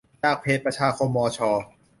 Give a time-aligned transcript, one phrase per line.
[0.23, 1.51] จากเพจประชาคมมอชอ